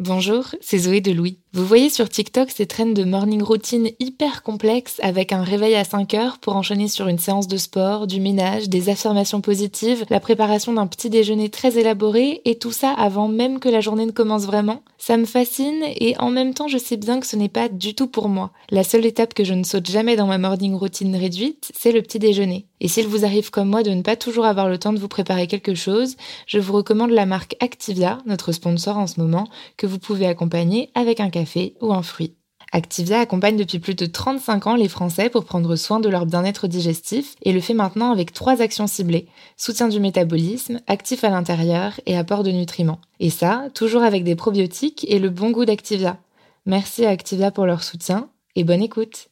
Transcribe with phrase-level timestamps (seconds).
[0.00, 1.40] Bonjour, c'est Zoé de Louis.
[1.54, 5.84] Vous voyez sur TikTok ces traînes de morning routine hyper complexes avec un réveil à
[5.84, 10.20] 5 heures pour enchaîner sur une séance de sport, du ménage, des affirmations positives, la
[10.20, 14.10] préparation d'un petit déjeuner très élaboré et tout ça avant même que la journée ne
[14.10, 14.82] commence vraiment.
[14.98, 17.94] Ça me fascine et en même temps je sais bien que ce n'est pas du
[17.94, 18.50] tout pour moi.
[18.68, 22.02] La seule étape que je ne saute jamais dans ma morning routine réduite, c'est le
[22.02, 22.66] petit déjeuner.
[22.80, 25.08] Et s'il vous arrive comme moi de ne pas toujours avoir le temps de vous
[25.08, 29.86] préparer quelque chose, je vous recommande la marque Activia, notre sponsor en ce moment, que
[29.86, 32.34] vous pouvez accompagner avec un café ou un fruit.
[32.72, 36.66] Activia accompagne depuis plus de 35 ans les Français pour prendre soin de leur bien-être
[36.66, 39.26] digestif et le fait maintenant avec trois actions ciblées.
[39.56, 43.00] Soutien du métabolisme, actif à l'intérieur et apport de nutriments.
[43.20, 46.18] Et ça, toujours avec des probiotiques et le bon goût d'Activia.
[46.66, 49.28] Merci à Activia pour leur soutien et bonne écoute.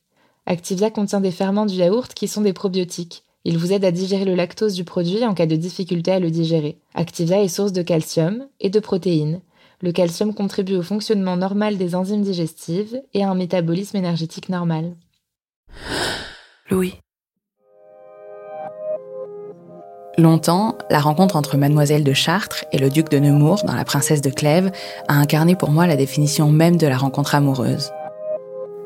[0.46, 3.22] Activia contient des ferments du yaourt qui sont des probiotiques.
[3.44, 6.30] Il vous aide à digérer le lactose du produit en cas de difficulté à le
[6.30, 6.78] digérer.
[6.94, 9.40] Activia est source de calcium et de protéines.
[9.82, 14.94] Le calcium contribue au fonctionnement normal des enzymes digestives et à un métabolisme énergétique normal.
[16.70, 16.94] Louis.
[20.18, 24.22] Longtemps, la rencontre entre mademoiselle de Chartres et le duc de Nemours dans La princesse
[24.22, 24.72] de Clèves
[25.08, 27.90] a incarné pour moi la définition même de la rencontre amoureuse.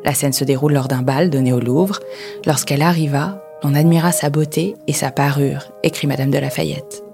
[0.04, 2.00] La scène se déroule lors d'un bal donné au Louvre.
[2.47, 7.04] Lorsqu'elle arriva, on admira sa beauté et sa parure, écrit Madame de Lafayette.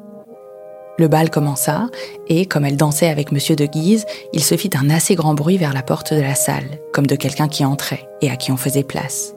[0.99, 1.89] Le bal commença,
[2.27, 5.59] et comme elle dansait avec Monsieur de Guise, il se fit un assez grand bruit
[5.59, 8.57] vers la porte de la salle, comme de quelqu'un qui entrait et à qui on
[8.57, 9.35] faisait place.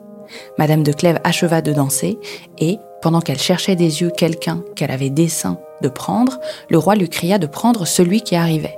[0.58, 2.18] Madame de Clèves acheva de danser,
[2.58, 7.08] et, pendant qu'elle cherchait des yeux quelqu'un qu'elle avait dessein de prendre, le roi lui
[7.08, 8.76] cria de prendre celui qui arrivait.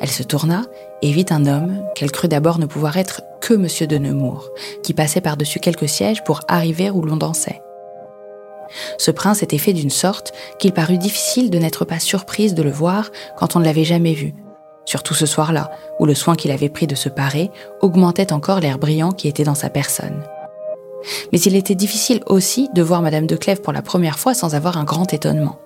[0.00, 0.62] Elle se tourna
[1.02, 4.48] et vit un homme qu'elle crut d'abord ne pouvoir être que Monsieur de Nemours,
[4.82, 7.60] qui passait par-dessus quelques sièges pour arriver où l'on dansait.
[8.98, 12.70] Ce prince était fait d'une sorte qu'il parut difficile de n'être pas surprise de le
[12.70, 14.34] voir quand on ne l'avait jamais vu.
[14.84, 17.50] Surtout ce soir-là, où le soin qu'il avait pris de se parer
[17.80, 20.22] augmentait encore l'air brillant qui était dans sa personne.
[21.32, 24.54] Mais il était difficile aussi de voir Madame de Clèves pour la première fois sans
[24.54, 25.58] avoir un grand étonnement.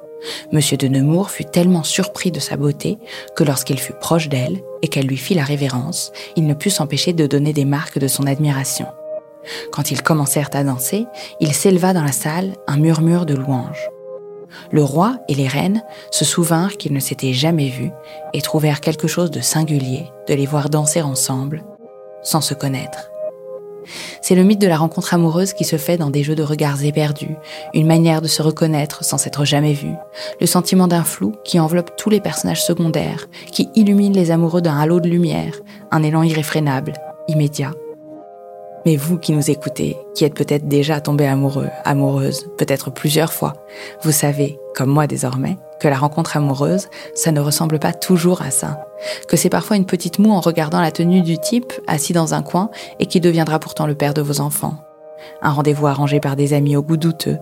[0.53, 2.99] Monsieur de Nemours fut tellement surpris de sa beauté
[3.37, 7.13] que lorsqu'il fut proche d'elle et qu'elle lui fit la révérence, il ne put s'empêcher
[7.13, 8.87] de donner des marques de son admiration.
[9.73, 11.07] Quand ils commencèrent à danser,
[11.41, 13.91] il s'éleva dans la salle un murmure de louanges.
[14.71, 17.91] Le roi et les reines se souvinrent qu'ils ne s'étaient jamais vus
[18.33, 21.65] et trouvèrent quelque chose de singulier de les voir danser ensemble,
[22.23, 23.11] sans se connaître.
[24.21, 26.83] C'est le mythe de la rencontre amoureuse qui se fait dans des jeux de regards
[26.85, 27.37] éperdus,
[27.73, 29.93] une manière de se reconnaître sans s'être jamais vu,
[30.41, 34.77] le sentiment d'un flou qui enveloppe tous les personnages secondaires, qui illumine les amoureux d'un
[34.77, 35.55] halo de lumière,
[35.93, 36.95] un élan irréfrénable,
[37.29, 37.73] immédiat,
[38.87, 43.55] mais vous qui nous écoutez, qui êtes peut-être déjà tombé amoureux, amoureuse, peut-être plusieurs fois,
[44.03, 48.53] vous savez, comme moi désormais, que la rencontre amoureuse, ça ne ressemble pas toujours à
[48.53, 48.87] ça.
[49.29, 52.43] Que c'est parfois une petite moue en regardant la tenue du type assis dans un
[52.43, 52.71] coin
[53.01, 54.77] et qui deviendra pourtant le père de vos enfants.
[55.43, 57.39] Un rendez-vous arrangé par des amis au goût douteux.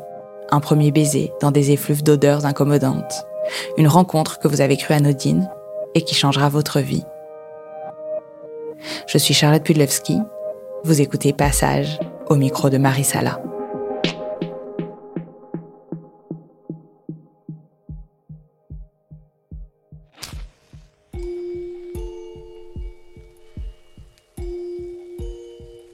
[0.51, 3.27] Un premier baiser dans des effluves d'odeurs incommodantes.
[3.77, 5.51] Une rencontre que vous avez cru anodine
[5.95, 7.05] et qui changera votre vie.
[9.07, 10.19] Je suis Charlotte Pudlewski
[10.85, 13.41] vous écoutez Passage au micro de Marie Sala.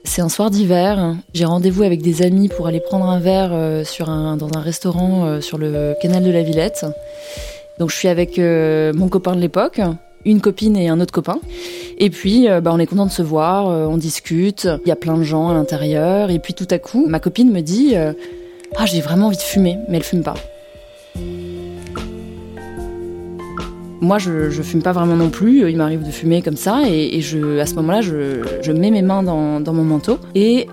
[0.03, 1.15] C'est un soir d'hiver.
[1.33, 3.85] J'ai rendez-vous avec des amis pour aller prendre un verre euh,
[4.35, 6.85] dans un restaurant euh, sur le canal de la Villette.
[7.79, 9.79] Donc je suis avec euh, mon copain de l'époque,
[10.25, 11.39] une copine et un autre copain.
[12.03, 14.91] Et puis, euh, bah, on est content de se voir, euh, on discute, il y
[14.91, 16.31] a plein de gens à l'intérieur.
[16.31, 18.13] Et puis tout à coup, ma copine me dit euh,
[18.75, 20.33] Ah, j'ai vraiment envie de fumer, mais elle fume pas.
[24.01, 25.69] Moi, je, je fume pas vraiment non plus.
[25.69, 26.81] Il m'arrive de fumer comme ça.
[26.89, 30.67] Et, je, à ce moment-là, je, je, mets mes mains dans, mon manteau et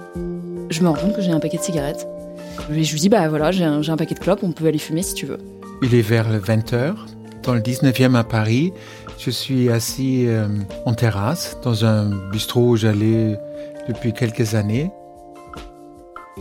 [0.70, 2.08] je me rends compte que j'ai un paquet de cigarettes.
[2.74, 4.78] Et je lui dis Bah voilà, j'ai un, un paquet de clopes, on peut aller
[4.78, 5.38] fumer si tu veux.
[5.82, 6.94] Il est vers 20h,
[7.42, 8.72] dans le 19e à Paris.
[9.18, 10.46] Je suis assis euh,
[10.86, 13.36] en terrasse dans un bistrot où j'allais
[13.88, 14.92] depuis quelques années.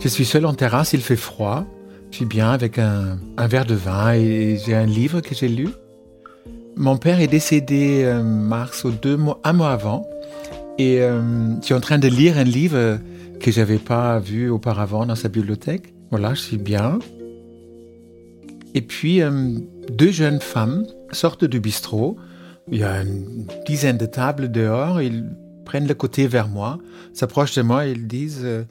[0.00, 1.64] Je suis seul en terrasse, il fait froid.
[2.12, 5.68] Je suis bien avec un, verre de vin et j'ai un livre que j'ai lu.
[6.76, 10.08] Mon père est décédé en mars ou deux mois, un mois avant.
[10.78, 11.20] Et euh,
[11.60, 13.00] je suis en train de lire un livre
[13.40, 15.92] que j'avais pas vu auparavant dans sa bibliothèque.
[16.10, 17.00] Voilà, je suis bien.
[18.74, 19.58] Et puis, euh,
[19.90, 22.16] deux jeunes femmes sortent du bistrot.
[22.70, 25.00] Il y a une dizaine de tables dehors.
[25.00, 25.24] Ils
[25.64, 26.78] prennent le côté vers moi,
[27.14, 28.64] s'approchent de moi et ils disent euh,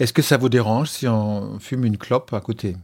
[0.00, 2.76] Est-ce que ça vous dérange si on fume une clope à côté?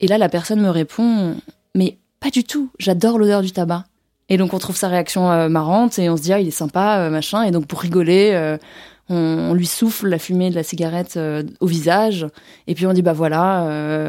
[0.00, 1.36] Et là, la personne me répond
[1.74, 3.84] Mais pas du tout, j'adore l'odeur du tabac.
[4.28, 6.52] Et donc on trouve sa réaction euh, marrante et on se dit ah il est
[6.52, 8.58] sympa euh, machin et donc pour rigoler euh,
[9.08, 11.18] on, on, lui souffle la fumée de la cigarette
[11.58, 12.28] au visage
[12.68, 13.64] et puis on dit bah voilà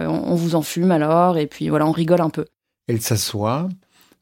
[0.07, 2.45] on, on, vous en fume alors et puis voilà on rigole un peu.
[2.87, 3.67] Elles s'assoient,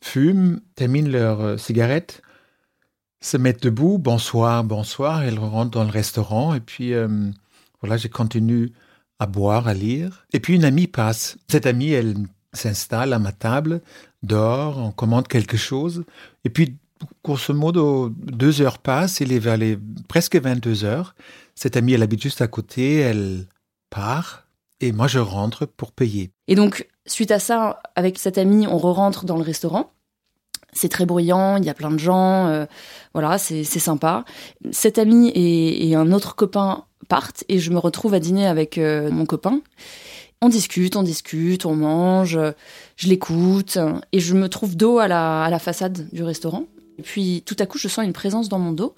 [0.02, 2.22] fument, terminent leur cigarette,
[3.22, 6.94] se mettent debout, bonsoir, bonsoir, elles rentrent dans le restaurant et puis
[7.82, 8.72] voilà je continue
[9.20, 11.38] à boire, à lire et puis une amie passe.
[11.48, 12.16] Cette amie elle
[12.54, 13.82] s'installe à ma table,
[14.24, 16.04] dort, on commande quelque chose.
[16.44, 16.78] Et puis,
[17.24, 21.16] grosso modo, deux heures passent, il est vers les presque 22 heures.
[21.56, 23.46] Cette amie, elle habite juste à côté, elle
[23.90, 24.48] part,
[24.80, 26.32] et moi je rentre pour payer.
[26.48, 29.92] Et donc, suite à ça, avec cette amie, on re-rentre dans le restaurant.
[30.72, 32.66] C'est très bruyant, il y a plein de gens, euh,
[33.14, 34.24] voilà, c'est sympa.
[34.72, 38.78] Cette amie et, et, un autre copain partent et je me retrouve à dîner avec
[38.78, 39.62] euh, mon copain.
[40.42, 42.40] On discute, on discute, on mange,
[42.96, 43.78] je l'écoute,
[44.12, 46.66] et je me trouve dos à la, à la façade du restaurant.
[46.98, 48.96] Et puis tout à coup, je sens une présence dans mon dos.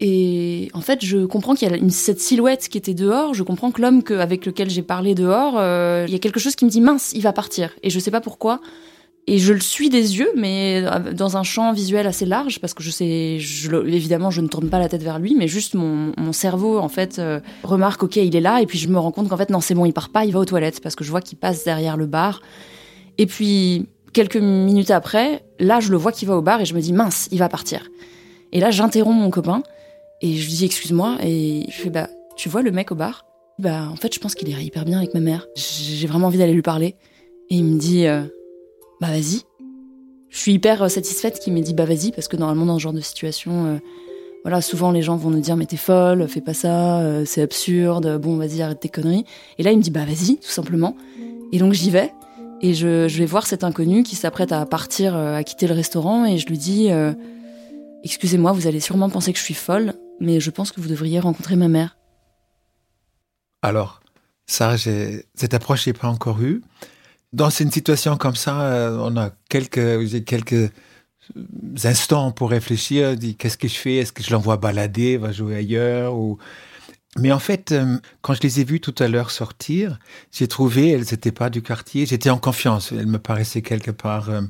[0.00, 3.34] Et en fait, je comprends qu'il y a une, cette silhouette qui était dehors.
[3.34, 6.54] Je comprends que l'homme avec lequel j'ai parlé dehors, euh, il y a quelque chose
[6.54, 7.74] qui me dit mince, il va partir.
[7.82, 8.60] Et je sais pas pourquoi
[9.30, 12.72] et je le suis des yeux, mais euh, dans un champ visuel assez large, parce
[12.72, 15.74] que je sais, je, évidemment, je ne tourne pas la tête vers lui, mais juste
[15.74, 18.98] mon, mon cerveau, en fait, euh, remarque, ok, il est là, et puis je me
[18.98, 20.94] rends compte qu'en fait, non, c'est bon, il part pas, il va aux toilettes, parce
[20.94, 22.40] que je vois qu'il passe derrière le bar.
[23.18, 26.74] Et puis, quelques minutes après, là, je le vois qu'il va au bar, et je
[26.74, 27.90] me dis, mince, il va partir.
[28.52, 29.62] Et là, j'interromps mon copain,
[30.20, 33.24] et je lui dis, excuse-moi, et je fais, bah, tu vois le mec au bar?
[33.58, 35.46] Bah, en fait, je pense qu'il irait hyper bien avec ma mère.
[35.56, 36.96] J'ai vraiment envie d'aller lui parler.
[37.50, 38.22] Et il me dit, euh,
[39.00, 39.42] bah vas-y.
[40.28, 42.82] Je suis hyper euh, satisfaite qu'il m'ait dit bah vas-y parce que normalement dans ce
[42.82, 43.78] genre de situation, euh,
[44.44, 48.18] voilà, souvent les gens vont nous dire mais t'es folle, fais pas ça, c'est absurde,
[48.18, 49.24] bon vas-y arrête tes conneries.
[49.58, 50.94] Et là il me dit bah vas-y tout simplement.
[51.52, 52.12] Et donc j'y vais
[52.60, 56.26] et je, je, vais voir cet inconnu qui s'apprête à partir, à quitter le restaurant
[56.26, 56.88] et je lui dis
[58.04, 61.20] excusez-moi, vous allez sûrement penser que je suis folle, mais je pense que vous devriez
[61.20, 61.96] rencontrer ma mère.
[63.62, 64.00] Alors
[64.46, 66.62] ça, cette approche j'ai pas encore eue.
[67.32, 70.72] Dans une situation comme ça, euh, on a quelques, quelques
[71.84, 73.96] instants pour réfléchir, qu'est-ce que je fais?
[73.96, 76.14] Est-ce que je l'envoie balader, va jouer ailleurs.
[77.18, 79.98] Mais en fait, euh, quand je les ai vues tout à l'heure sortir,
[80.32, 82.92] j'ai trouvé, elles n'étaient pas du quartier, j'étais en confiance.
[82.92, 84.42] Elles me paraissaient quelque part, euh,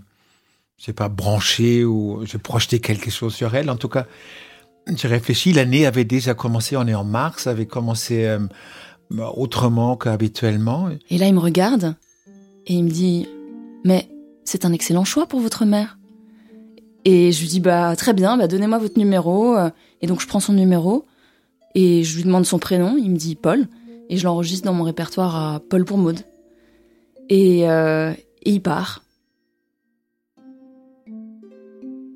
[0.79, 3.71] je sais pas, branchées ou je projetais quelque chose sur elles.
[3.71, 4.07] En tout cas,
[4.97, 8.39] j'ai réfléchi, l'année avait déjà commencé, on est en mars, avait commencé euh,
[9.37, 10.89] autrement qu'habituellement.
[11.11, 11.95] Et là, il me regarde
[12.67, 13.27] et il me dit
[13.85, 14.09] Mais
[14.45, 15.99] c'est un excellent choix pour votre mère.
[17.05, 19.57] Et je lui dis Bah très bien, bah, donnez-moi votre numéro.
[20.01, 21.07] Et donc je prends son numéro
[21.75, 22.97] et je lui demande son prénom.
[22.99, 23.67] Il me dit Paul.
[24.11, 26.21] Et je l'enregistre dans mon répertoire à Paul pour Maud.
[27.29, 28.13] Et, euh,
[28.43, 29.03] et il part.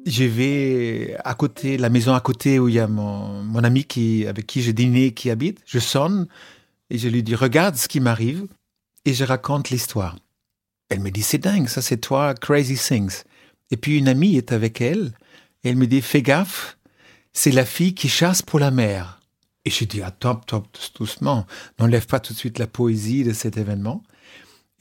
[0.04, 3.84] Je vais à côté, la maison à côté où il y a mon, mon ami
[3.84, 5.60] qui, avec qui j'ai dîné qui habite.
[5.64, 6.26] Je sonne
[6.90, 8.46] et je lui dis Regarde ce qui m'arrive.
[9.04, 10.16] Et je raconte l'histoire.
[10.88, 13.22] Elle me dit, c'est dingue, ça c'est toi, Crazy Things.
[13.70, 15.12] Et puis une amie est avec elle,
[15.64, 16.76] et elle me dit, fais gaffe,
[17.32, 19.18] c'est la fille qui chasse pour la mer.
[19.64, 21.46] Et je dis, ah, top, top, doucement,
[21.78, 24.02] n'enlève pas tout de suite la poésie de cet événement.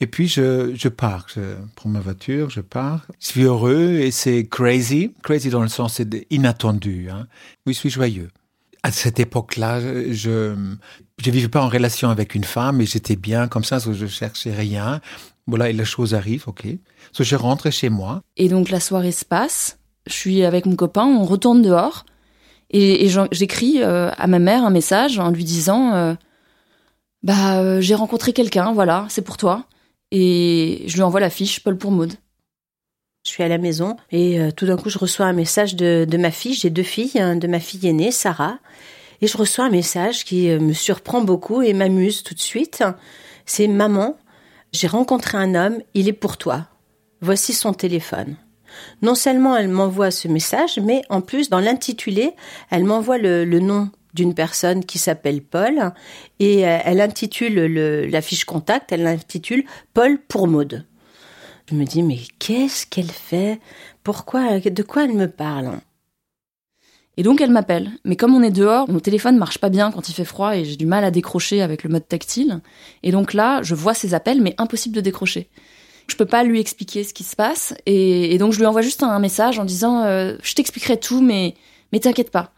[0.02, 3.06] Et puis je, je pars, je prends ma voiture, je pars.
[3.20, 5.12] Je suis heureux et c'est crazy.
[5.22, 7.08] Crazy dans le sens c'est inattendu.
[7.08, 7.28] Hein.
[7.66, 8.28] Oui, je suis joyeux.
[8.82, 9.78] À cette époque-là,
[10.10, 10.56] je
[11.22, 14.52] je vivais pas en relation avec une femme et j'étais bien comme ça, je cherchais
[14.52, 15.00] rien.
[15.46, 16.66] Voilà, et la chose arrive, ok.
[17.12, 18.22] So, je rentre chez moi.
[18.36, 19.78] Et donc la soirée se passe.
[20.08, 22.06] Je suis avec mon copain, on retourne dehors.
[22.70, 26.14] Et, et j'écris euh, à ma mère un message en lui disant euh,
[27.22, 29.66] Bah, euh, j'ai rencontré quelqu'un, voilà, c'est pour toi.
[30.12, 32.12] Et je lui envoie la fiche Paul pour Maud.
[33.24, 36.16] Je suis à la maison et tout d'un coup, je reçois un message de, de
[36.16, 36.54] ma fille.
[36.54, 38.58] J'ai deux filles, hein, de ma fille aînée, Sarah.
[39.20, 42.84] Et je reçois un message qui me surprend beaucoup et m'amuse tout de suite.
[43.46, 44.16] C'est Maman,
[44.72, 46.66] j'ai rencontré un homme, il est pour toi.
[47.20, 48.36] Voici son téléphone.
[49.02, 52.32] Non seulement elle m'envoie ce message, mais en plus, dans l'intitulé,
[52.70, 55.92] elle m'envoie le, nom d'une personne qui s'appelle Paul
[56.38, 59.64] et euh, elle intitule le, la fiche contact, elle l'intitule
[59.94, 60.84] Paul pour Maude.
[61.70, 63.60] Je me dis, mais qu'est-ce qu'elle fait?
[64.02, 65.78] Pourquoi De quoi elle me parle?
[67.16, 67.90] Et donc elle m'appelle.
[68.04, 70.64] Mais comme on est dehors, mon téléphone marche pas bien quand il fait froid et
[70.64, 72.60] j'ai du mal à décrocher avec le mode tactile.
[73.02, 75.48] Et donc là, je vois ses appels, mais impossible de décrocher.
[76.08, 79.02] Je peux pas lui expliquer ce qui se passe et, donc je lui envoie juste
[79.02, 81.54] un, message en disant euh, je t'expliquerai tout, mais
[81.92, 82.52] mais t'inquiète pas.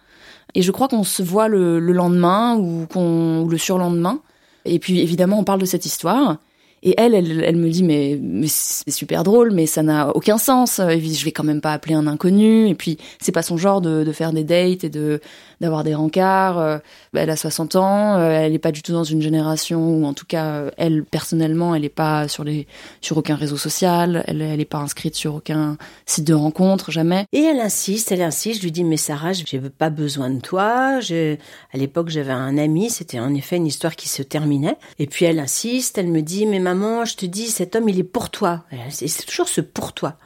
[0.55, 4.21] Et je crois qu'on se voit le, lendemain ou, qu'on, ou le surlendemain.
[4.65, 6.39] Et puis évidemment, on parle de cette histoire.
[6.87, 10.81] Et elle, elle, me dit mais, mais c'est super drôle, mais ça n'a aucun sens.
[10.87, 12.69] Je vais quand même pas appeler un inconnu.
[12.69, 15.21] Et puis c'est pas son genre de, de faire des dates et de
[15.65, 16.59] d'avoir des rencarts.
[16.59, 16.79] Euh,
[17.15, 20.13] elle a 60 ans, euh, elle est pas du tout dans une génération ou en
[20.13, 22.67] tout cas euh, elle personnellement, elle est pas sur les
[23.01, 24.25] sur aucun réseau social.
[24.27, 27.27] Elle elle est pas inscrite sur aucun site de rencontre jamais.
[27.33, 28.61] Et elle insiste, elle insiste.
[28.61, 31.01] Je lui dis mais Sarah, j'ai pas besoin de toi.
[31.01, 31.37] Je,
[31.73, 32.91] à l'époque j'avais un ami.
[32.91, 34.77] C'était en effet une histoire qui se terminait.
[34.99, 35.99] Et puis elle insiste.
[35.99, 38.65] Elle me dit mais maman, je te dis cet homme il est pour toi.
[38.91, 40.17] C'est toujours ce pour toi.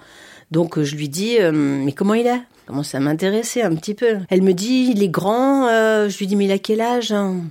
[0.51, 4.19] Donc je lui dis mais comment il est commence à m'intéresser un petit peu?
[4.29, 5.67] Elle me dit, il est grand.
[5.69, 7.45] Euh, je lui dis, mais il a quel âge hein?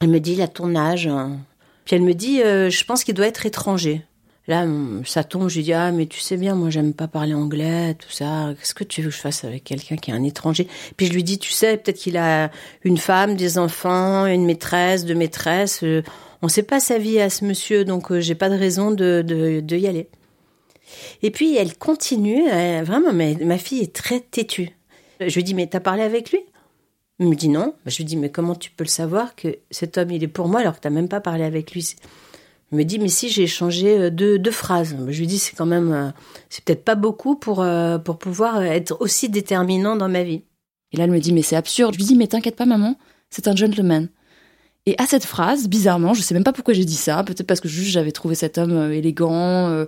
[0.00, 1.10] Elle me dit, il a ton âge.
[1.84, 4.02] Puis elle me dit, euh, je pense qu'il doit être étranger.
[4.46, 4.64] Là,
[5.06, 7.94] ça tombe, je lui dis, ah, mais tu sais bien, moi, j'aime pas parler anglais,
[7.94, 8.54] tout ça.
[8.58, 10.68] Qu'est-ce que tu veux que je fasse avec quelqu'un qui est un étranger?
[10.96, 12.50] Puis je lui dis, tu sais, peut-être qu'il a
[12.84, 15.82] une femme, des enfants, une maîtresse, deux maîtresses.
[15.82, 16.02] Euh,
[16.42, 19.76] on sait pas sa vie à ce monsieur, donc j'ai pas de raison de, de
[19.76, 20.08] y aller.
[21.22, 22.48] Et puis elle continue,
[22.82, 24.70] vraiment, mais ma fille est très têtue.
[25.20, 26.40] Je lui dis, mais t'as parlé avec lui?
[27.20, 27.74] Il me dit non.
[27.86, 30.48] Je lui dis, mais comment tu peux le savoir que cet homme, il est pour
[30.48, 31.94] moi alors que t'as même pas parlé avec lui?
[32.72, 34.96] Il me dit, mais si, j'ai échangé euh, deux, deux phrases.
[35.08, 36.10] Je lui dis, c'est quand même, euh,
[36.48, 40.42] c'est peut-être pas beaucoup pour, euh, pour pouvoir être aussi déterminant dans ma vie.
[40.90, 41.94] Et là, elle me dit, mais c'est absurde.
[41.94, 42.96] Je lui dis, mais t'inquiète pas, maman,
[43.30, 44.08] c'est un gentleman.
[44.86, 47.60] Et à cette phrase, bizarrement, je sais même pas pourquoi j'ai dit ça, peut-être parce
[47.60, 49.86] que juste j'avais trouvé cet homme élégant, euh,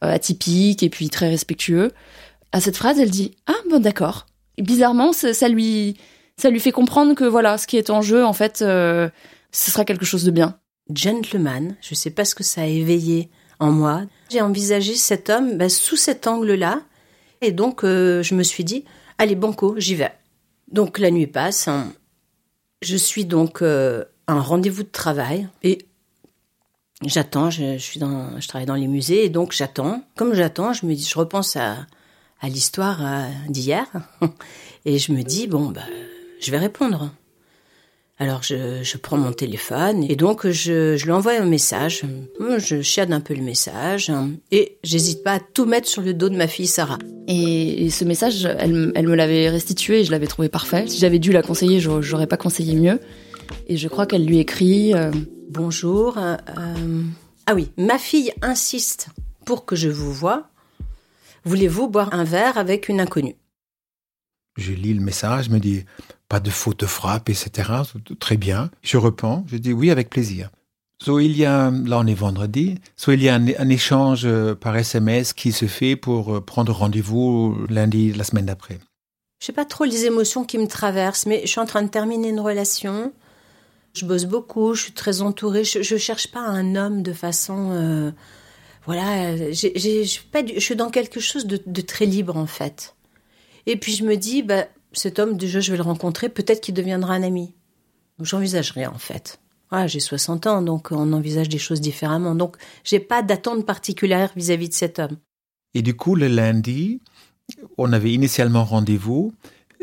[0.00, 1.92] atypique et puis très respectueux.
[2.52, 4.26] À cette phrase, elle dit ah bon d'accord.
[4.58, 5.96] bizarrement, ça, lui
[6.36, 9.08] ça lui fait comprendre que voilà, ce qui est en jeu en fait, euh,
[9.50, 10.58] ce sera quelque chose de bien.
[10.94, 14.02] Gentleman, je sais pas ce que ça a éveillé en moi.
[14.30, 16.82] J'ai envisagé cet homme bah, sous cet angle-là,
[17.40, 18.84] et donc euh, je me suis dit
[19.16, 20.12] allez banco, j'y vais.
[20.70, 21.92] Donc la nuit passe, hein.
[22.82, 23.62] je suis donc
[24.26, 25.86] un rendez-vous de travail et
[27.04, 30.02] J'attends, je, suis dans, je travaille dans les musées et donc j'attends.
[30.16, 31.76] Comme j'attends, je me dis, je repense à,
[32.40, 33.86] à l'histoire euh, d'hier
[34.84, 35.82] et je me dis bon bah
[36.40, 37.10] je vais répondre.
[38.18, 42.04] Alors je, prends mon téléphone et donc je, je lui envoie un message.
[42.58, 44.12] Je chiade un peu le message
[44.52, 46.98] et j'hésite pas à tout mettre sur le dos de ma fille Sarah.
[47.26, 50.84] Et, ce message, elle, elle me l'avait restitué et je l'avais trouvé parfait.
[50.86, 53.00] Si j'avais dû la conseiller, j'aurais pas conseillé mieux.
[53.66, 54.94] Et je crois qu'elle lui écrit.
[54.94, 55.10] Euh,
[55.50, 56.18] Bonjour.
[56.18, 57.02] Euh, euh,
[57.46, 59.08] ah oui, ma fille insiste
[59.44, 60.48] pour que je vous voie.
[61.44, 63.36] Voulez-vous boire un verre avec une inconnue?
[64.56, 65.84] Je lis le message, je me dis
[66.28, 67.70] pas de faute frappe, etc.
[68.18, 68.70] Très bien.
[68.82, 70.50] Je reprends, je dis oui avec plaisir.
[71.02, 74.26] Soit il y a, là on est vendredi, soit il y a un, un, échange
[74.54, 78.78] par SMS qui se fait pour prendre rendez-vous lundi la semaine d'après.
[79.40, 81.88] Je sais pas trop les émotions qui me traversent, mais je suis en train de
[81.88, 83.12] terminer une relation.
[83.96, 85.64] Je bosse beaucoup, je suis très entourée.
[85.64, 88.10] Je, je cherche pas un homme de façon, euh,
[88.86, 89.36] voilà.
[89.36, 92.96] Je suis dans quelque chose de, très libre en fait.
[93.66, 96.28] Et puis je me dis, bah, cet homme déjà, je vais le rencontrer.
[96.28, 97.54] Peut-être qu'il deviendra un ami.
[98.20, 99.38] J'envisage rien en fait.
[99.70, 102.34] Voilà, j'ai 60 ans, donc on envisage des choses différemment.
[102.34, 105.16] Donc j'ai pas d'attente particulière vis-à-vis de cet homme.
[105.74, 107.00] Et du coup, le lundi,
[107.78, 109.32] on avait initialement rendez-vous.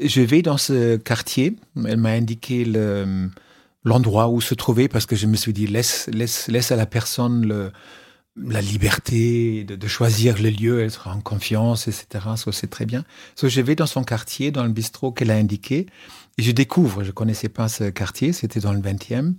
[0.01, 1.55] Je vais dans ce quartier.
[1.85, 3.29] Elle m'a indiqué le
[3.83, 6.85] l'endroit où se trouver parce que je me suis dit laisse laisse laisse à la
[6.85, 7.71] personne le,
[8.37, 12.25] la liberté de, de, choisir le lieu, être en confiance, etc.
[12.35, 13.03] Ça c'est très bien.
[13.35, 15.87] So, je vais dans son quartier, dans le bistrot qu'elle a indiqué,
[16.37, 17.03] et je découvre.
[17.03, 19.33] Je connaissais pas ce quartier, c'était dans le 20e.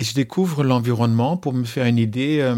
[0.00, 2.54] Et je découvre l'environnement pour me faire une idée, euh,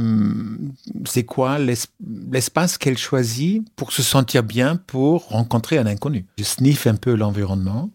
[1.07, 6.27] c'est quoi l'espace qu'elle choisit pour se sentir bien, pour rencontrer un inconnu.
[6.37, 7.91] Je sniffe un peu l'environnement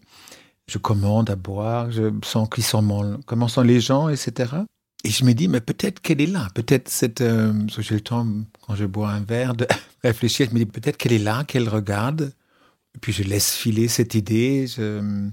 [0.68, 4.56] je commande à boire, je sens qu'ils sont comment sont les gens, etc.
[5.04, 8.26] Et je me dis, mais peut-être qu'elle est là, peut-être euh, j'ai le temps
[8.66, 9.66] quand je bois un verre de
[10.02, 12.32] réfléchir, je me dis peut-être qu'elle est là, qu'elle regarde.
[12.94, 15.28] Et puis je laisse filer cette idée, je,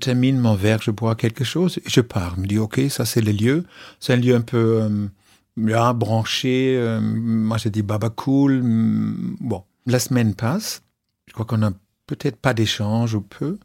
[0.00, 2.34] termine mon verre, je bois quelque chose, et je pars.
[2.36, 3.64] Je me dis, ok, ça c'est le lieu,
[4.00, 6.74] c'est un lieu un peu euh, branché.
[6.76, 8.62] Euh, moi j'ai dit baba cool.
[9.38, 10.82] Bon, la semaine passe,
[11.28, 11.70] je crois qu'on a
[12.06, 13.58] peut-être pas d'échange ou peu.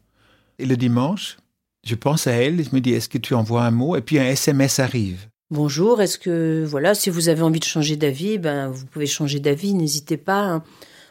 [0.58, 1.36] Et le dimanche,
[1.84, 3.96] je pense à elle et je me dis, est-ce que tu envoies un mot?
[3.96, 5.26] Et puis un SMS arrive.
[5.50, 9.40] Bonjour, est-ce que, voilà, si vous avez envie de changer d'avis, ben, vous pouvez changer
[9.40, 10.40] d'avis, n'hésitez pas.
[10.42, 10.62] hein.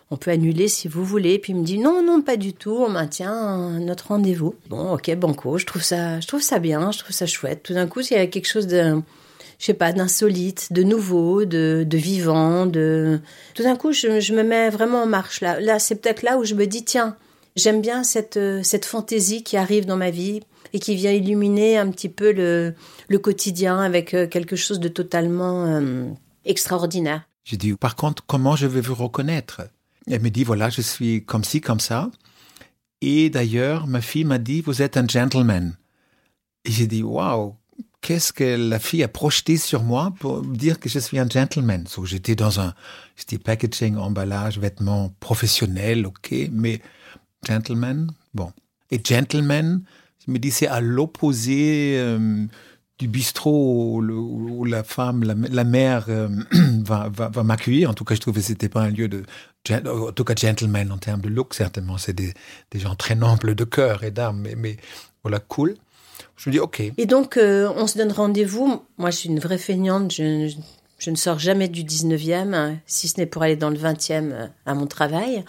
[0.09, 1.37] On peut annuler si vous voulez.
[1.39, 2.77] Puis il me dit non, non, pas du tout.
[2.79, 4.55] On maintient notre rendez-vous.
[4.69, 5.57] Bon, ok, banco.
[5.57, 6.91] Je trouve ça, je trouve ça bien.
[6.91, 7.63] Je trouve ça chouette.
[7.63, 9.01] Tout d'un coup, il y a quelque chose de,
[9.59, 13.19] je sais pas, d'insolite, de nouveau, de, de vivant, de.
[13.53, 15.59] Tout d'un coup, je, je me mets vraiment en marche là.
[15.59, 17.17] Là, c'est peut-être là où je me dis tiens,
[17.57, 20.41] j'aime bien cette euh, cette fantaisie qui arrive dans ma vie
[20.73, 22.73] et qui vient illuminer un petit peu le
[23.09, 26.05] le quotidien avec euh, quelque chose de totalement euh,
[26.45, 27.27] extraordinaire.
[27.43, 29.61] J'ai dit, par contre, comment je vais vous reconnaître?
[30.09, 32.11] Elle me dit, voilà, je suis comme ci, comme ça.
[33.01, 35.77] Et d'ailleurs, ma fille m'a dit, vous êtes un gentleman.
[36.65, 37.55] Et j'ai dit, waouh,
[38.01, 41.87] qu'est-ce que la fille a projeté sur moi pour dire que je suis un gentleman?
[41.87, 42.73] So, J'étais dans un,
[43.15, 46.81] c'était packaging, emballage, vêtements professionnels, ok, mais
[47.45, 48.51] gentleman, bon.
[48.91, 49.81] Et gentleman,
[50.25, 52.45] je me dis, c'est à l'opposé euh,
[52.99, 56.29] du bistrot où, la femme, la, mère euh,
[56.83, 57.89] va, va, va m'accueillir.
[57.89, 59.23] En tout cas, je trouvais que c'était pas un lieu de,
[59.71, 61.97] en tout cas, gentleman en termes de look, certainement.
[61.97, 62.33] C'est des,
[62.71, 64.77] des gens très nobles de cœur et d'âme, mais,
[65.23, 65.75] voilà, cool.
[66.37, 66.81] Je me dis, ok.
[66.97, 68.81] Et donc, euh, on se donne rendez-vous.
[68.97, 70.11] Moi, je suis une vraie feignante.
[70.13, 70.47] Je,
[70.99, 74.31] je- ne sors jamais du 19e, hein, si ce n'est pour aller dans le 20e
[74.31, 75.43] euh, à mon travail.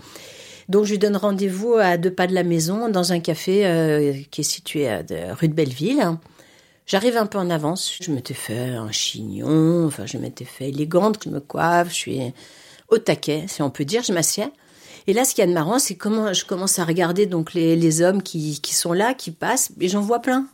[0.69, 4.15] Donc, je lui donne rendez-vous à deux pas de la maison, dans un café euh,
[4.31, 5.03] qui est situé à
[5.35, 6.17] rue de Belleville.
[6.87, 7.99] J'arrive un peu en avance.
[8.01, 12.21] Je m'étais fait un chignon, enfin, je m'étais fait élégante, je me coiffe, je suis
[12.89, 14.03] au taquet, si on peut dire.
[14.03, 14.49] Je m'assieds.
[15.07, 17.55] Et là, ce qu'il y a de marrant, c'est comment je commence à regarder donc
[17.55, 20.47] les, les hommes qui, qui sont là, qui passent, et j'en vois plein.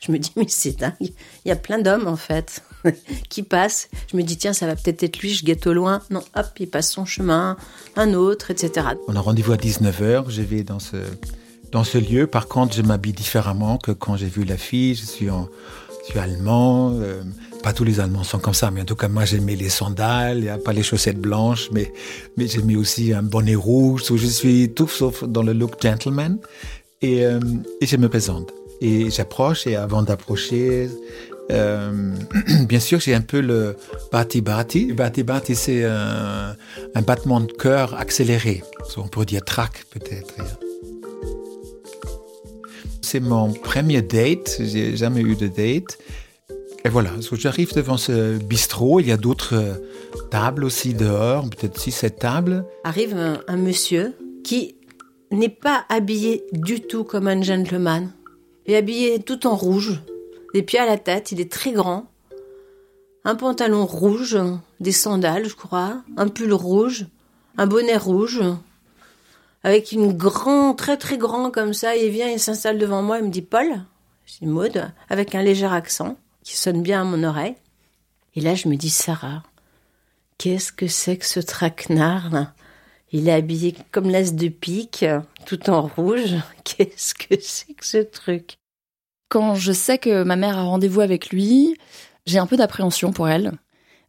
[0.00, 0.92] Je me dis, mais c'est dingue.
[1.00, 2.62] Il y a plein d'hommes, en fait,
[3.28, 3.88] qui passent.
[4.10, 6.02] Je me dis, tiens, ça va peut-être être lui, je guette au loin.
[6.10, 7.56] Non, hop, il passe son chemin,
[7.96, 8.86] un autre, etc.
[9.08, 10.96] On a rendez-vous à 19h, je vais dans ce,
[11.70, 12.26] dans ce lieu.
[12.26, 14.94] Par contre, je m'habille différemment que quand j'ai vu la fille.
[14.94, 15.48] Je suis, en,
[16.04, 16.92] je suis allemand.
[17.00, 17.22] euh,
[17.62, 20.58] pas tous les Allemands sont comme ça, mais en tout cas, moi, j'aimais les sandales,
[20.64, 21.92] pas les chaussettes blanches, mais,
[22.36, 24.02] mais j'aimais aussi un bonnet rouge.
[24.02, 26.38] So, je suis tout sauf dans le look gentleman.
[27.02, 27.38] Et, euh,
[27.80, 28.52] et je me présente.
[28.80, 30.90] Et j'approche, et avant d'approcher,
[31.50, 32.14] euh,
[32.68, 33.76] bien sûr, j'ai un peu le
[34.10, 34.92] bati-bati.
[34.92, 36.56] Bati-bati, c'est un,
[36.94, 38.62] un battement de cœur accéléré.
[38.96, 40.34] On pourrait dire trac, peut-être.
[43.00, 44.60] C'est mon premier date.
[44.60, 45.98] J'ai jamais eu de date.
[46.84, 49.00] Et voilà, j'arrive devant ce bistrot.
[49.00, 49.74] Il y a d'autres euh,
[50.30, 52.64] tables aussi dehors, peut-être six, sept tables.
[52.82, 54.74] Arrive un, un monsieur qui
[55.30, 58.12] n'est pas habillé du tout comme un gentleman.
[58.66, 60.02] Il est habillé tout en rouge,
[60.54, 62.06] des pieds à la tête, il est très grand.
[63.24, 64.38] Un pantalon rouge,
[64.80, 67.06] des sandales, je crois, un pull rouge,
[67.56, 68.42] un bonnet rouge,
[69.62, 71.96] avec une grand, très très grand comme ça.
[71.96, 73.84] Il vient, il s'installe devant moi, il me dit Paul,
[74.26, 77.54] je dis Maud, avec un léger accent qui sonne bien à mon oreille.
[78.34, 79.42] Et là, je me dis Sarah,
[80.38, 82.54] qu'est-ce que c'est que ce traquenard là?
[83.14, 85.04] Il est habillé comme l'as de pique,
[85.44, 86.34] tout en rouge.
[86.64, 88.54] Qu'est-ce que c'est que ce truc?
[89.32, 91.74] Quand je sais que ma mère a rendez-vous avec lui,
[92.26, 93.52] j'ai un peu d'appréhension pour elle.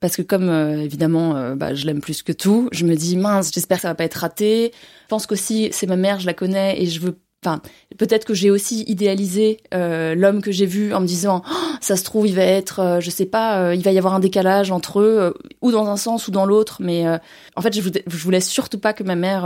[0.02, 3.16] Parce que comme euh, évidemment, euh, bah, je l'aime plus que tout, je me dis
[3.16, 4.74] mince, j'espère que ça va pas être raté.
[5.04, 7.18] Je pense qu'aussi c'est ma mère, je la connais et je veux.
[7.42, 7.62] Enfin,
[7.98, 11.96] peut-être que j'ai aussi idéalisé euh, l'homme que j'ai vu en me disant, Oh, ça
[11.96, 14.72] se trouve, il va être, euh, je sais pas, il va y avoir un décalage
[14.72, 16.82] entre eux, ou dans un sens ou dans l'autre.
[16.82, 17.06] Mais
[17.56, 19.44] en fait, je voulais, je voulais surtout pas que ma mère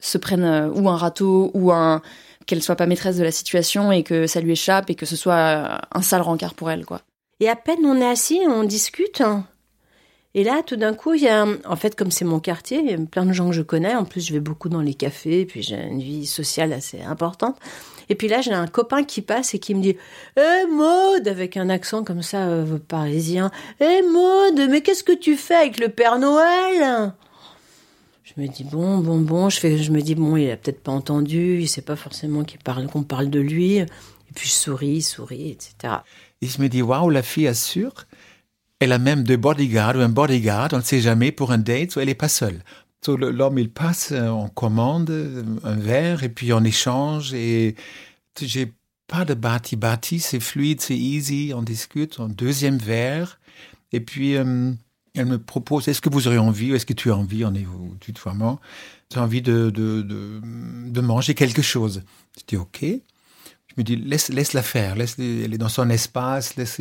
[0.00, 2.02] se prenne ou un râteau ou un
[2.50, 5.14] qu'elle soit pas maîtresse de la situation et que ça lui échappe et que ce
[5.14, 7.00] soit euh, un sale rencard pour elle, quoi.
[7.38, 9.22] Et à peine on est assis, on discute.
[10.34, 12.90] Et là, tout d'un coup, il y a, en fait, comme c'est mon quartier, il
[12.90, 13.94] y a plein de gens que je connais.
[13.94, 17.56] En plus, je vais beaucoup dans les cafés, puis j'ai une vie sociale assez importante.
[18.08, 19.96] Et puis là, j'ai un copain qui passe et qui me dit
[20.36, 23.52] Eh Maud avec un accent comme ça euh, parisien.
[23.80, 27.12] Eh Maud, mais qu'est-ce que tu fais avec le Père Noël?
[28.36, 29.50] Je me dis bon, bon, bon.
[29.50, 31.60] Je fais, je me dis bon, il a peut-être pas entendu.
[31.60, 32.44] Il sait pas forcément
[32.92, 33.76] qu'on parle de lui.
[33.76, 33.86] Et
[34.34, 35.94] puis je souris, souris, etc.
[36.40, 38.06] Et je me dis, waouh, la fille assure.
[38.78, 41.90] Elle a même deux bodyguards ou un bodyguard, on ne sait jamais, pour un date,
[41.90, 42.62] so elle n'est pas seule.
[43.04, 47.74] So, L'homme, il passe, euh, on commande euh, un verre et puis on échange et
[48.40, 48.72] j'ai
[49.06, 53.38] pas de bati-bati, c'est fluide, c'est easy, on discute, un deuxième verre
[53.92, 54.72] et puis euh,
[55.14, 57.66] elle me propose, est-ce que vous aurez envie, est-ce que tu as envie, on est
[57.66, 58.60] au tutoiement,
[59.08, 62.02] tu as envie de, de, de, manger quelque chose?
[62.38, 62.80] Je dis, ok.
[62.82, 66.80] Je me dis, laisse, laisse la faire, laisse elle est dans son espace, laisse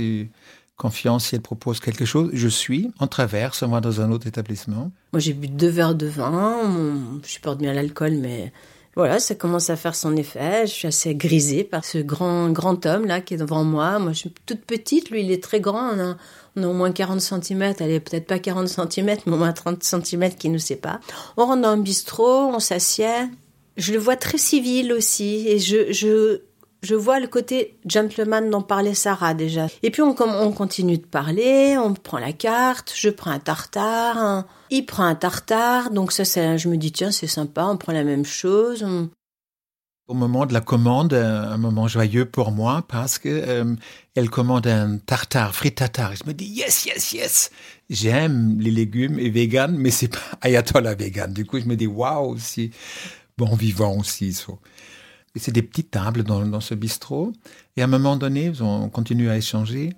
[0.75, 2.31] confiance si elle propose quelque chose.
[2.33, 4.91] Je suis, on traverse, on va dans un autre établissement.
[5.13, 7.19] Moi, j'ai bu deux verres de vin.
[7.23, 8.51] Je supporte bien l'alcool, mais
[8.95, 10.65] Voilà, ça commence à faire son effet.
[10.65, 13.99] Je suis assez grisée par ce grand, grand homme là qui est devant moi.
[13.99, 15.09] Moi, je suis toute petite.
[15.09, 15.91] Lui, il est très grand.
[16.55, 17.61] On a, au moins 40 cm.
[17.61, 20.99] est peut-être pas 40 cm, mais au moins 30 cm qui nous séparent.
[21.37, 23.29] On rentre dans un bistrot, on s'assied.
[23.77, 25.47] Je le vois très civil aussi.
[25.47, 26.41] Et je, je,
[26.81, 29.67] je vois le côté gentleman dont parlait Sarah déjà.
[29.83, 34.45] Et puis on, on continue de parler, on prend la carte, je prends un tartare,
[34.69, 37.93] il prend un tartare, donc ça, ça je me dis tiens c'est sympa, on prend
[37.93, 38.85] la même chose.
[40.07, 43.75] Au moment de la commande, un moment joyeux pour moi parce que euh,
[44.15, 46.15] elle commande un tartare, frit tartare.
[46.15, 47.51] Je me dis yes, yes, yes.
[47.91, 51.31] J'aime les légumes et vegan, mais c'est pas ayatollah vegan.
[51.31, 52.71] Du coup, je me dis waouh, aussi
[53.37, 54.35] bon vivant aussi.
[55.35, 57.33] C'est des petites tables dans, ce bistrot.
[57.77, 59.93] Et à un moment donné, on continue à échanger.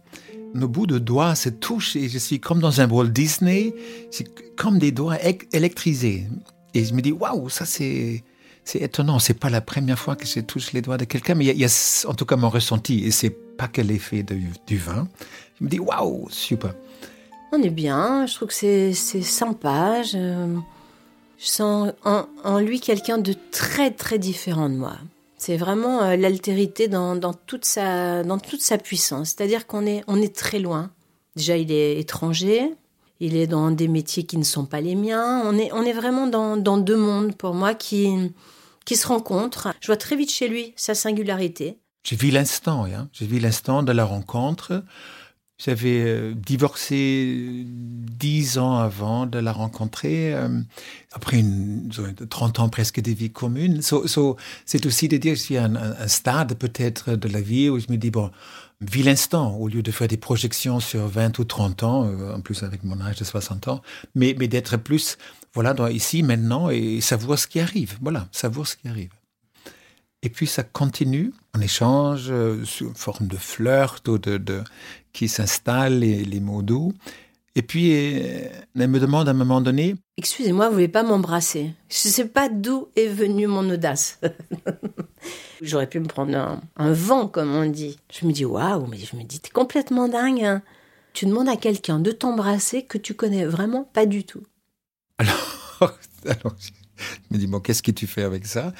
[0.53, 3.73] Nos bouts de doigts se touchent et je suis comme dans un Walt Disney.
[4.11, 5.17] C'est comme des doigts
[5.53, 6.27] électrisés.
[6.73, 8.23] Et je me dis, waouh, ça c'est,
[8.65, 9.19] c'est étonnant.
[9.19, 11.65] C'est pas la première fois que je touche les doigts de quelqu'un, mais il y,
[11.65, 13.05] a en tout cas mon ressenti.
[13.05, 14.23] Et c'est pas que l'effet
[14.67, 15.07] du vin.
[15.59, 16.73] Je me dis, waouh, super.
[17.53, 18.25] On est bien.
[18.25, 20.03] Je trouve que c'est, sympa.
[20.03, 20.57] Je,
[21.37, 24.97] sens en lui quelqu'un de très très différent de moi.
[25.41, 29.29] C'est vraiment euh, l'altérité dans, toute sa, dans toute sa puissance.
[29.29, 30.91] C'est-à-dire qu'on est, on est très loin.
[31.35, 32.75] Déjà, il est étranger,
[33.19, 35.41] il est dans des métiers qui ne sont pas les miens.
[35.43, 38.31] On est, on est vraiment dans, deux mondes pour moi qui,
[38.85, 39.69] qui se rencontrent.
[39.79, 41.79] Je vois très vite chez lui sa singularité.
[42.03, 43.09] J'ai vu l'instant, hein.
[43.11, 44.83] j'ai vu l'instant de la rencontre.
[45.63, 50.59] J'avais euh, divorcé dix ans avant de la rencontrer, euh,
[51.11, 51.91] après une,
[52.27, 53.81] 30 ans presque de vie commune.
[53.83, 57.85] c'est aussi de dire qu'il y a un, stade peut-être de la vie où je
[57.91, 58.31] me dis, bon,
[58.81, 62.41] vis l'instant, au lieu de faire des projections sur 20 ou 30 ans, euh, en
[62.41, 63.83] plus avec mon âge de 60 ans,
[64.15, 65.19] mais, d'être plus,
[65.53, 67.99] voilà, ici, maintenant, et savoir ce qui arrive.
[68.01, 69.11] Voilà, savoir ce qui arrive.
[70.23, 74.61] Et puis ça continue, on échange euh, sous forme de flirt ou de, de
[75.13, 76.93] qui s'installe, les, les, mots doux.
[77.55, 78.47] Et puis euh,
[78.79, 82.27] elle me demande à un moment donné Excusez-moi, vous voulez pas m'embrasser Je ne sais
[82.27, 84.19] pas d'où est venue mon audace.
[85.61, 87.97] J'aurais pu me prendre un, vent, comme on dit.
[88.11, 90.43] Je me dis Waouh, mais je me dis, t'es complètement dingue.
[90.43, 90.61] Hein.
[91.13, 94.43] tu demandes à quelqu'un de t'embrasser que tu connais vraiment pas du tout.
[95.17, 95.67] Alors,
[96.25, 96.55] alors
[97.29, 98.73] je me dis, bon, qu'est-ce que tu fais avec ça?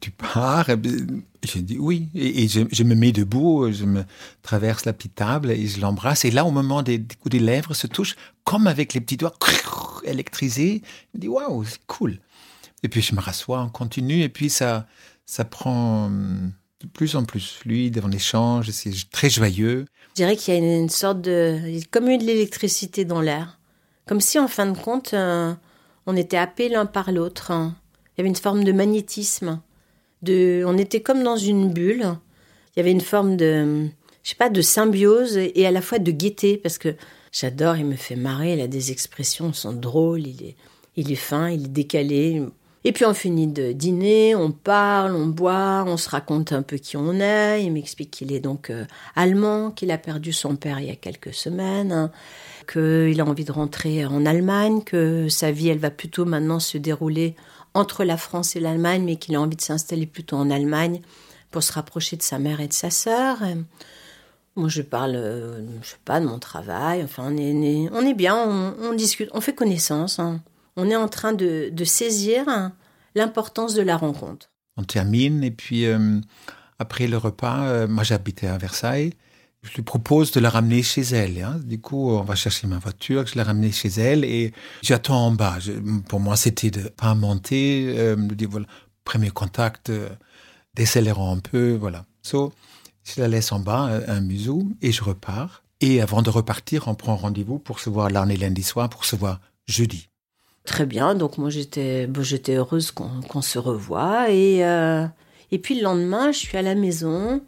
[0.00, 0.66] Tu pars?
[0.68, 2.08] Je dis oui.
[2.14, 4.04] Et, je, me mets debout, je me
[4.42, 6.24] traverse la petite table et je l'embrasse.
[6.24, 9.34] Et là, au moment des, coups des lèvres se touchent, comme avec les petits doigts
[10.04, 10.82] électrisés.
[11.12, 12.18] Je me dis waouh, c'est cool.
[12.82, 14.22] Et puis je me rassois, on continue.
[14.22, 14.86] Et puis ça,
[15.24, 18.70] ça prend de plus en plus fluide devant l'échange.
[18.70, 19.86] C'est très joyeux.
[20.10, 21.80] Je dirais qu'il y a une, sorte de.
[21.90, 23.58] comme une de l'électricité dans l'air.
[24.06, 25.14] Comme si, en fin de compte,
[26.06, 27.52] on était happés l'un par l'autre.
[27.52, 29.60] Il y avait une forme de magnétisme
[30.64, 32.16] on était comme dans une bulle.
[32.74, 33.86] Il y avait une forme de,
[34.22, 36.94] je sais pas, de symbiose et à la fois de gaieté parce que
[37.32, 40.56] j'adore, il me fait marrer, il a des expressions, sont drôles, il est,
[40.96, 42.42] il est fin, il est décalé.
[42.84, 46.76] Et puis on finit de dîner, on parle, on boit, on se raconte un peu
[46.76, 47.64] qui on est.
[47.64, 48.84] Il m'explique qu'il est donc euh,
[49.16, 52.12] allemand, qu'il a perdu son père il y a quelques semaines, hein,
[52.66, 56.78] qu'il a envie de rentrer en Allemagne, que sa vie elle va plutôt maintenant se
[56.78, 57.36] dérouler
[57.74, 61.02] entre la France et l'Allemagne, mais qu'il a envie de s'installer plutôt en Allemagne
[61.50, 63.38] pour se rapprocher de sa mère et de sa sœur.
[64.56, 67.02] Moi, je parle, euh, je sais pas, de mon travail.
[67.04, 70.18] Enfin, on est, on est bien, on, discute, on fait connaissance.
[70.18, 70.40] Hein.
[70.76, 72.46] On est en train de, saisir
[73.14, 74.50] l'importance de la rencontre.
[74.78, 76.20] On termine et puis euh,
[76.78, 79.14] après le repas, euh, moi j'habitais à Versailles
[79.62, 81.42] je lui propose de la ramener chez elle.
[81.42, 81.60] Hein.
[81.64, 85.32] Du coup, on va chercher ma voiture, je la ramener chez elle et j'attends en
[85.32, 85.58] bas.
[86.08, 88.66] pour moi, c'était de pas monter, euh, de dire voilà,
[89.04, 90.08] premier contact, euh,
[90.74, 92.04] décélérant un peu, voilà.
[92.22, 92.52] So,
[93.04, 95.62] je la laisse en bas, euh, un museau, et je repars.
[95.80, 99.16] Et avant de repartir, on prend rendez-vous pour se voir l'année lundi soir, pour se
[99.16, 100.08] voir jeudi.
[100.64, 102.08] Très bien, donc moi j'étais
[102.56, 104.30] heureuse qu'on se revoie.
[104.30, 104.62] Et,
[105.52, 107.40] et puis le lendemain, je suis à la maison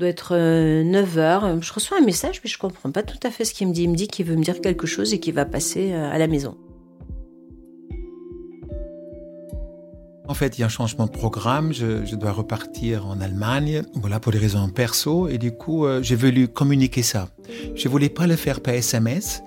[0.00, 1.62] doit être 9 euh, heures.
[1.62, 3.84] Je reçois un message, mais je comprends pas tout à fait ce qu'il me dit.
[3.84, 6.18] Il me dit qu'il veut me dire quelque chose et qu'il va passer euh, à
[6.18, 6.56] la maison.
[10.26, 11.72] En fait, il y a un changement de programme.
[11.72, 15.28] Je, dois repartir en Allemagne, voilà, pour des raisons perso.
[15.28, 17.28] Et du coup, euh, j'ai voulu communiquer ça.
[17.74, 19.42] Je voulais pas le faire par SMS.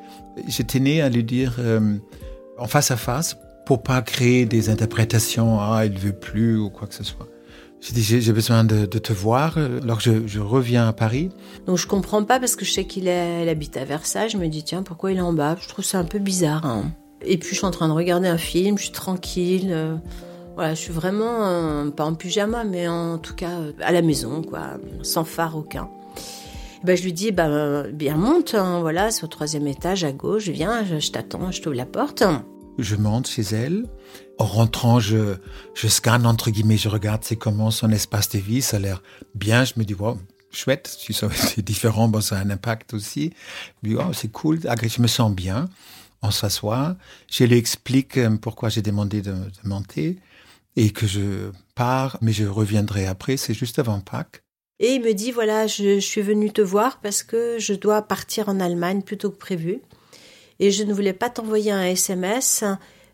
[0.48, 1.60] Je tenais à lui dire
[2.58, 5.60] en face à face pour pas créer des interprétations.
[5.60, 7.28] Ah, il veut plus ou quoi que ce soit.
[7.86, 9.58] J'ai dit, j'ai besoin de, te voir.
[9.58, 11.32] Alors je, je, reviens à Paris.
[11.68, 14.30] Donc je comprends pas parce que je sais qu'il habite à Versailles.
[14.30, 15.58] Je me dis, tiens, pourquoi il est en bas?
[15.60, 16.66] Je trouve ça un peu bizarre.
[16.66, 16.94] Hein.
[17.26, 19.70] Et puis je suis en train de regarder un film, je suis tranquille.
[19.72, 19.98] Euh,
[20.56, 24.02] Voilà, je suis vraiment, euh, pas en pyjama, mais en tout cas euh, à la
[24.02, 25.90] maison, quoi, sans phare aucun.
[26.86, 30.48] Ben, je lui dis, ben, bien monte, hein, voilà, c'est au troisième étage à gauche,
[30.48, 32.24] viens, je, je t'attends, je t'ouvre la porte.
[32.78, 33.86] Je monte chez elle.
[34.40, 35.36] En rentrant, je,
[35.76, 39.04] je scanne, entre guillemets, je regarde c'est comment son espace de vie, ça a l'air
[39.36, 39.64] bien.
[39.64, 40.18] Je me dis, wow,
[40.52, 40.96] chouette,
[41.34, 43.34] c'est différent, bon, ça a un impact aussi.
[43.84, 45.70] Je oh, c'est cool, je me sens bien.
[46.22, 46.96] On s'assoit.
[47.30, 50.18] Je lui explique euh, pourquoi j'ai demandé de, monter
[50.78, 54.42] et que je pars, mais je reviendrai après, c'est juste avant Pâques.
[54.80, 58.02] Et il me dit, voilà, je, je, suis venu te voir parce que je dois
[58.02, 59.82] partir en Allemagne plutôt que prévu.
[60.60, 62.64] Et je ne voulais pas t'envoyer un SMS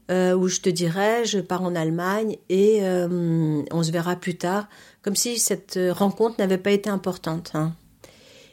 [0.09, 4.37] euh, où je te dirais, je pars en Allemagne et euh, on se verra plus
[4.37, 4.67] tard,
[5.01, 7.51] comme si cette rencontre n'avait pas été importante.
[7.53, 7.73] Hein.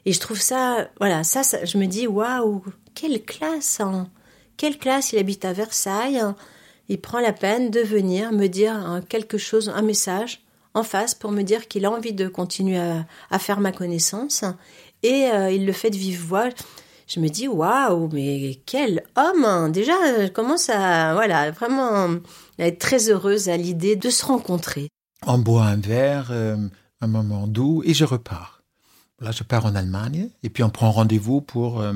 [0.04, 2.62] Et je trouve ça, voilà, ça, je me dis, waouh,
[2.94, 4.08] quelle classe, hein.
[4.56, 6.36] quelle classe, il habite à Versailles, hein.
[6.88, 10.42] il prend la peine de venir me dire quelque chose, un message
[10.76, 12.78] en face pour me dire qu'il a envie de continuer
[13.30, 14.44] à, faire ma connaissance
[15.02, 16.50] et euh, il le fait de vive voix.
[17.06, 19.68] Je me dis waouh, mais quel homme hein.
[19.68, 19.92] Déjà,
[20.24, 22.08] je commence à voilà vraiment
[22.58, 24.88] à être très heureuse à l'idée de se rencontrer.
[25.24, 26.56] On boit un verre, euh,
[27.00, 28.62] un moment doux et je repars.
[29.20, 31.92] Là, je pars en Allemagne et puis on prend rendez-vous pour euh,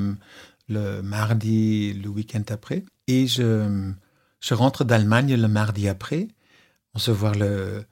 [0.69, 2.85] le mardi, le week-end après.
[3.07, 3.91] Et je,
[4.39, 6.29] je rentre d'Allemagne le mardi après.
[6.95, 7.83] On se voit le,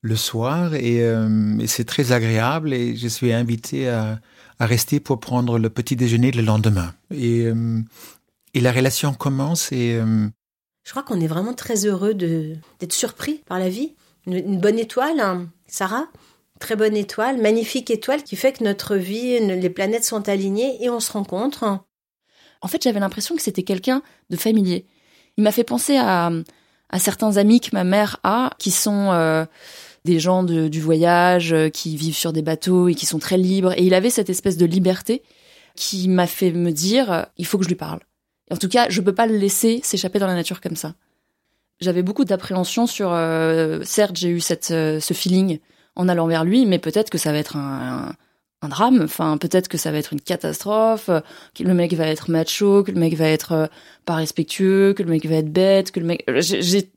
[0.00, 4.20] le soir et, euh, et c'est très agréable et je suis invité à,
[4.58, 6.94] à, rester pour prendre le petit déjeuner le lendemain.
[7.10, 7.80] Et, euh,
[8.54, 9.94] et la relation commence et...
[9.94, 10.28] Euh,
[10.84, 13.94] je crois qu'on est vraiment très heureux d'être surpris par la vie.
[14.26, 16.06] Une, une bonne étoile, hein, Sarah
[16.58, 20.90] Très bonne étoile, magnifique étoile qui fait que notre vie, les planètes sont alignées et
[20.90, 21.78] on se rencontre.
[22.60, 24.84] En fait, j'avais l'impression que c'était quelqu'un de familier.
[25.36, 26.32] Il m'a fait penser à,
[26.90, 29.44] à certains amis que ma mère a, qui sont euh,
[30.08, 33.72] des gens du voyage, euh, qui vivent sur des bateaux et qui sont très libres.
[33.76, 35.22] Et il avait cette espèce de liberté
[35.76, 38.00] qui m'a fait me dire, il faut que je lui parle.
[38.50, 40.94] En tout cas, je peux pas le laisser s'échapper dans la nature comme ça.
[41.80, 43.10] J'avais beaucoup d'appréhension sur.
[43.12, 45.58] Euh, certes, j'ai eu cette, euh, ce feeling
[45.94, 48.14] en allant vers lui, mais peut-être que ça va être un, un,
[48.62, 49.02] un drame.
[49.02, 51.10] Enfin, peut-être que ça va être une catastrophe.
[51.54, 53.66] Que le mec va être macho, que le mec va être euh,
[54.06, 56.24] pas respectueux, que le mec va être bête, que le mec.
[56.38, 56.90] J'ai.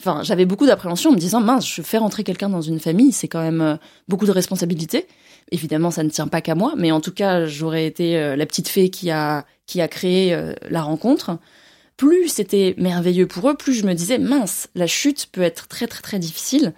[0.00, 3.12] Enfin, j'avais beaucoup d'appréhension en me disant mince, je fais rentrer quelqu'un dans une famille,
[3.12, 5.06] c'est quand même beaucoup de responsabilités.
[5.52, 8.68] Évidemment, ça ne tient pas qu'à moi, mais en tout cas, j'aurais été la petite
[8.68, 10.36] fée qui a qui a créé
[10.68, 11.38] la rencontre
[12.00, 15.86] plus c'était merveilleux pour eux, plus je me disais mince, la chute peut être très
[15.86, 16.72] très très difficile.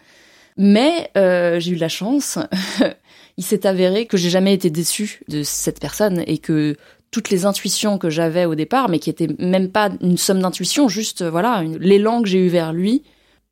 [0.57, 2.41] Mais euh, j'ai eu la chance.
[3.37, 6.77] Il s'est avéré que j'ai jamais été déçue de cette personne et que
[7.13, 10.89] toutes les intuitions que j'avais au départ, mais qui étaient même pas une somme d'intuition,
[10.89, 13.05] juste voilà, l'élan que j'ai eu vers lui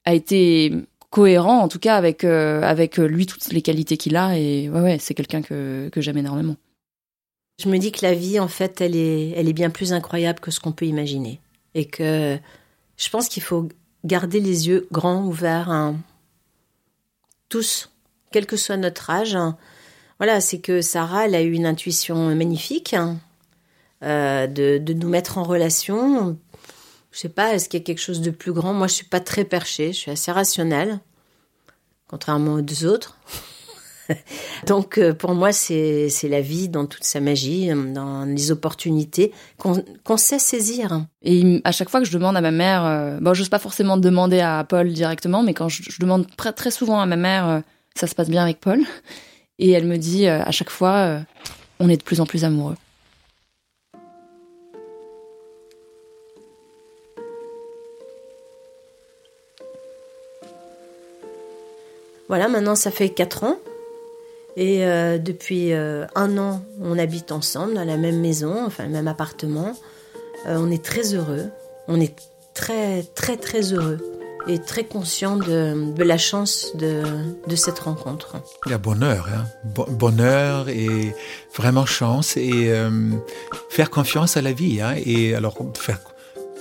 [0.05, 0.73] a été
[1.11, 4.81] cohérent en tout cas avec euh, avec lui toutes les qualités qu'il a et ouais
[4.81, 6.57] ouais c'est quelqu'un que que j'aime énormément.
[7.63, 10.41] Je me dis que la vie en fait elle est elle est bien plus incroyable
[10.41, 11.41] que ce qu'on peut imaginer
[11.75, 12.39] et que
[12.97, 13.69] je pense qu'il faut
[14.05, 15.97] garder les yeux grands ouverts hein,
[17.49, 17.91] tous
[18.33, 19.59] quel que soit notre âge hein.
[20.19, 23.19] voilà c'est que Sarah elle a eu une intuition magnifique hein,
[24.03, 26.39] euh, de, de nous mettre en relation
[27.13, 28.73] je sais pas est-ce qu'il y a quelque chose de plus grand?
[28.73, 31.01] Moi je suis pas très perchée je suis assez rationnelle
[32.09, 33.19] contrairement aux deux autres
[34.67, 39.77] Donc euh, pour moi, c'est la vie dans toute sa magie, dans les opportunités qu'on
[39.81, 41.07] qu sait saisir.
[41.23, 43.97] Et à chaque fois que je demande à ma mère, euh, bon, j'ose pas forcément
[43.97, 47.61] demander à Paul directement, mais quand je, demande très, souvent à ma mère, euh,
[47.95, 48.81] ça se passe bien avec Paul,
[49.59, 51.21] et elle me dit à chaque fois,
[51.81, 52.77] on est de plus en plus amoureux.
[62.31, 63.57] Voilà, maintenant ça fait quatre ans
[64.57, 68.91] et euh, depuis euh, un an, on habite ensemble dans la même maison, enfin le
[68.91, 69.77] même appartement.
[70.47, 71.47] Euh, on est très heureux.
[71.89, 72.15] On est
[72.55, 73.99] très, très, très heureux
[74.47, 77.03] et très conscient de, la chance de,
[77.57, 78.37] cette rencontre.
[78.67, 79.47] Il y a bonheur, hein?
[79.89, 81.13] bonheur et
[81.57, 82.73] vraiment chance et
[83.71, 84.81] faire confiance à la vie.
[84.81, 84.95] Hein?
[85.05, 85.99] Et alors, faire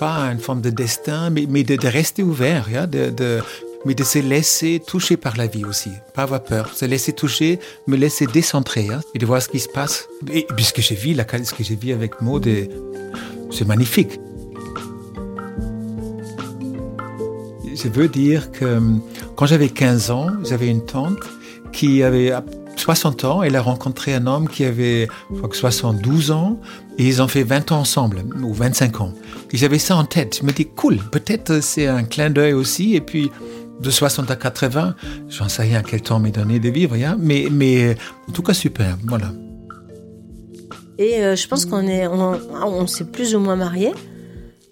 [0.00, 2.88] pas une forme de destin, mais, de, rester ouvert, hein?
[2.88, 3.40] de
[3.84, 7.58] mais de se laisser toucher par la vie aussi, pas avoir peur, se laisser toucher,
[7.86, 10.08] me laisser décentrer hein, et de voir ce qui se passe.
[10.32, 12.46] Et puisque j'ai vu, ce que j'ai vu avec Maud,
[13.50, 14.20] c'est magnifique.
[17.74, 18.80] Je veux dire que
[19.36, 21.18] quand j'avais 15 ans, j'avais une tante
[21.72, 22.32] qui avait
[22.76, 26.58] 60 ans, elle a rencontré un homme qui avait je crois que 72 ans
[26.98, 29.14] et ils ont fait 20 ans ensemble, ou 25 ans.
[29.52, 30.38] Et j'avais ça en tête.
[30.40, 32.94] Je me dis, cool, peut-être c'est un clin d'œil aussi.
[32.94, 33.30] Et puis,
[33.80, 34.94] de 60 à 80,
[35.28, 37.96] j'en sais rien quel temps m'est donné de vivre, hein, mais, mais
[38.28, 39.32] en tout cas super, voilà.
[40.98, 43.92] Et euh, je pense qu'on est, on, on s'est plus ou moins mariés.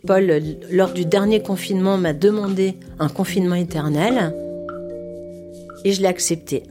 [0.07, 0.31] Paul,
[0.71, 4.35] lors du dernier confinement, m'a demandé un confinement éternel
[5.85, 6.65] et je l'ai accepté.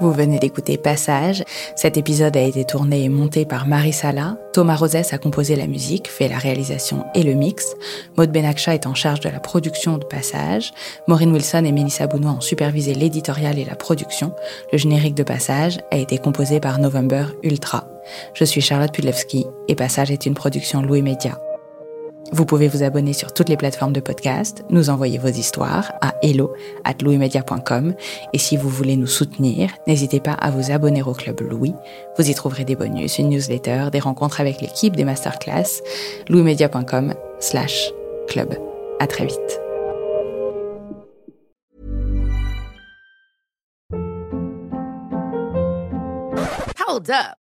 [0.00, 1.42] Vous venez d'écouter Passage.
[1.74, 4.36] Cet épisode a été tourné et monté par Marie Sala.
[4.52, 7.74] Thomas Rosès a composé la musique, fait la réalisation et le mix.
[8.16, 10.72] Maud Benakcha est en charge de la production de Passage.
[11.08, 14.32] Maureen Wilson et Melissa Bounois ont supervisé l'éditorial et la production.
[14.72, 17.88] Le générique de Passage a été composé par November Ultra.
[18.34, 21.40] Je suis Charlotte Pudlewski et Passage est une production Louis Média.
[22.32, 26.14] Vous pouvez vous abonner sur toutes les plateformes de podcast, nous envoyer vos histoires à
[26.22, 26.52] hello
[26.84, 26.94] at
[28.32, 31.74] et si vous voulez nous soutenir, n'hésitez pas à vous abonner au Club Louis.
[32.18, 35.82] Vous y trouverez des bonus, une newsletter, des rencontres avec l'équipe, des masterclass.
[36.28, 37.92] louismedia.com slash
[38.28, 38.54] club.
[39.00, 39.60] À très vite.
[46.86, 47.47] Hold up.